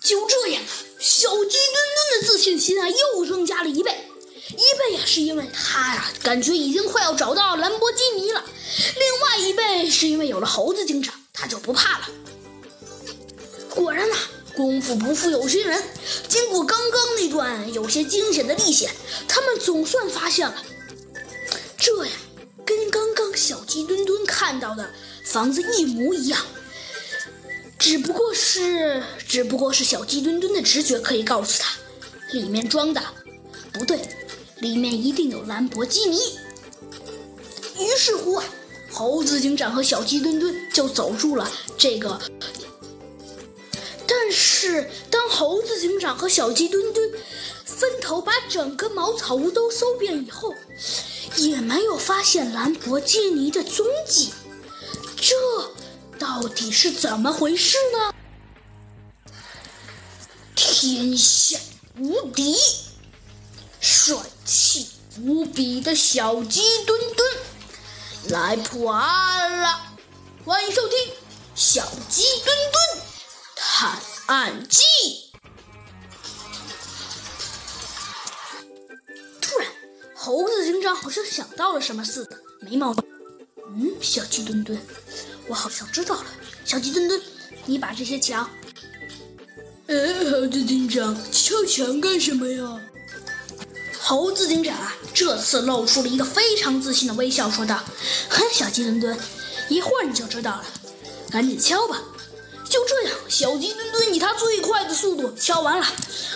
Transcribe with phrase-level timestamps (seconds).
[0.00, 0.62] 就这样，
[0.98, 4.06] 小鸡墩墩的自信心啊又增加了一倍。
[4.50, 8.42] 一倍呀，是因为他呀感觉已经快要找到兰博基尼了；
[8.96, 12.08] 另外一倍是因为有了猴子警长，他就不怕了。
[13.68, 14.16] 果然呐，
[14.56, 15.80] 功夫不负有心人，
[16.26, 18.90] 经过刚刚那段有些惊险的历险，
[19.28, 20.64] 他们总算发现了，
[21.78, 22.12] 这呀
[22.66, 24.92] 跟刚刚小鸡墩墩看到的
[25.24, 26.44] 房子一模一样。
[27.80, 31.78] 只不过是，只不过是小鸡墩墩的直觉可以告诉他，
[32.32, 33.02] 里面装的
[33.72, 33.98] 不对，
[34.58, 36.18] 里面一定有兰博基尼。
[37.78, 38.44] 于是乎啊，
[38.92, 42.20] 猴子警长和小鸡墩墩就走入了这个。
[44.06, 47.10] 但是，当猴子警长和小鸡墩墩
[47.64, 50.54] 分头把整个茅草屋都搜遍以后，
[51.36, 54.28] 也没有发现兰博基尼的踪迹。
[56.20, 58.14] 到底是怎么回事呢？
[60.54, 61.58] 天下
[61.96, 62.54] 无敌、
[63.80, 64.90] 帅气
[65.22, 67.26] 无比的小鸡墩墩
[68.28, 69.80] 来破案了！
[70.44, 70.98] 欢迎收听
[71.54, 73.02] 《小鸡墩墩
[73.56, 74.82] 探案记》。
[79.40, 79.66] 突然，
[80.14, 82.94] 猴子警长好像想到了什么似的，眉毛……
[83.74, 84.78] 嗯，小鸡墩墩。
[85.50, 86.26] 我好像知道了，
[86.64, 87.20] 小鸡墩墩，
[87.66, 88.48] 你把这些墙……
[89.88, 89.96] 哎，
[90.30, 92.80] 猴子警长，敲墙干什么呀？
[93.98, 97.82] 猴子警长啊，这次露出了一个非常自信的微笑，说道
[98.30, 99.18] ：“哼，小鸡墩墩，
[99.68, 100.64] 一会儿你就知道了，
[101.32, 102.00] 赶紧敲吧。”
[102.70, 105.86] 就这样，小鸡墩墩以他最快的速度敲完了，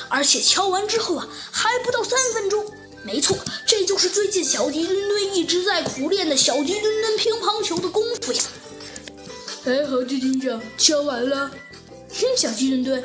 [0.09, 2.67] 而且敲完之后啊，还不到三分钟。
[3.05, 8.04] 没错，这就是最近小鸡墩墩一直在苦练的小鸡墩墩乒乓球的功。
[9.67, 11.51] 哎，猴子警长，敲完了。
[12.11, 13.03] 哼，小鸡墩墩，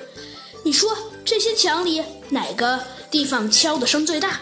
[0.63, 2.77] 你说这些墙里哪个
[3.09, 4.41] 地方敲的声最大？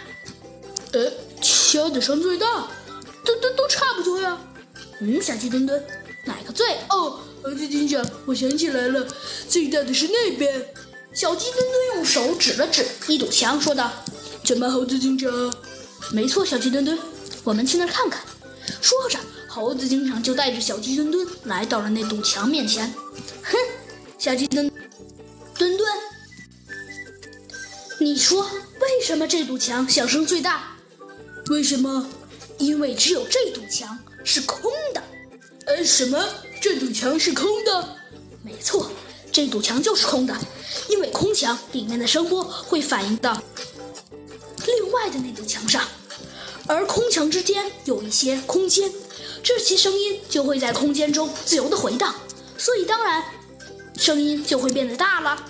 [0.93, 2.67] 呃，敲的声最大，
[3.23, 4.35] 都都都差不多呀。
[4.99, 5.83] 嗯，小鸡墩墩，
[6.25, 6.65] 哪个最？
[6.89, 9.07] 哦，猴子警长，我想起来了，
[9.47, 10.65] 最大的是那边。
[11.13, 13.91] 小鸡墩墩用手指了指一堵墙，说道
[14.43, 15.31] ：“怎么，猴子警长？
[16.11, 16.97] 没错，小鸡墩墩，
[17.43, 18.23] 我们去那儿看看。”
[18.81, 19.19] 说着。
[19.57, 22.93] 猴子警长就带着小鸡墩墩来到了那堵墙面前。
[23.41, 23.57] 哼，
[24.19, 24.71] 小鸡墩
[25.57, 25.89] 墩墩，
[27.99, 30.75] 你说为什么这堵墙响声最大？
[31.49, 32.07] 为什么？
[32.59, 35.01] 因为只有这堵墙是空的。
[35.65, 36.23] 呃，什么？
[36.61, 37.97] 这堵墙是空的？
[38.43, 38.91] 没错，
[39.31, 40.37] 这堵墙就是空的，
[40.87, 43.41] 因为空墙里面的声波会反映到
[44.67, 45.83] 另外的那堵墙上，
[46.67, 48.91] 而空墙之间有一些空间。
[49.43, 52.13] 这些声音就会在空间中自由的回荡，
[52.57, 53.23] 所以当然，
[53.97, 55.41] 声音就会变得大了。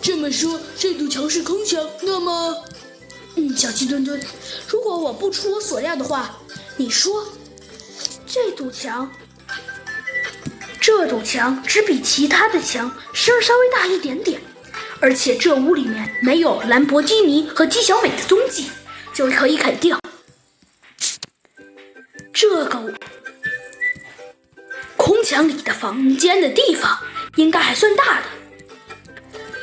[0.00, 2.64] 这么说，这堵墙是空墙，那么，
[3.34, 4.18] 嗯，小鸡墩墩，
[4.68, 6.38] 如果我不出我所料的话，
[6.76, 7.26] 你说，
[8.26, 9.10] 这堵墙，
[10.80, 14.40] 这堵墙只比其他的墙声稍微大一点点，
[15.00, 18.70] 而且这屋里面没有兰博基尼和姬小美的踪迹，
[19.12, 19.98] 就可以肯定，
[22.38, 22.92] 这个。
[24.98, 26.98] 空墙里的房间的地方
[27.36, 28.26] 应该还算大的，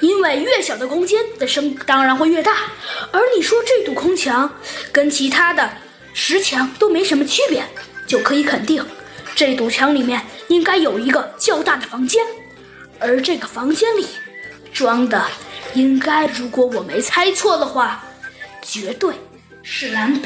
[0.02, 2.72] 因为越小的空间的声当然会越大。
[3.12, 4.52] 而你说这堵空墙
[4.92, 5.70] 跟其他的
[6.14, 7.64] 石墙都没什么区别，
[8.08, 8.84] 就可以肯定
[9.36, 12.24] 这堵墙里面应该有一个较大的房间，
[13.00, 14.08] 而这个房间里
[14.72, 15.28] 装的
[15.74, 18.04] 应该，如果我没猜错的话，
[18.62, 19.14] 绝对
[19.62, 20.22] 是兰博。